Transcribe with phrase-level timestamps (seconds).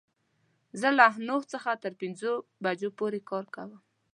[0.79, 2.31] زه له نهو څخه تر پنځو
[2.63, 3.71] بجو پوری کار کوم